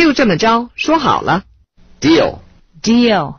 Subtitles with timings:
[0.00, 1.44] 就这么着说好了
[2.00, 2.38] deal
[2.82, 3.34] deal